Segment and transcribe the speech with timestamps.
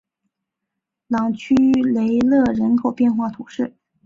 [1.07, 3.75] 朗屈雷勒人口变化图示